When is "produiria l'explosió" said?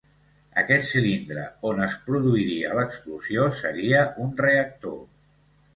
2.09-3.47